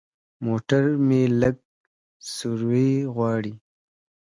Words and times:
موټر 0.45 0.83
مې 1.07 1.21
لږ 1.41 1.55
سروي 2.35 2.91
غواړي. 3.15 3.53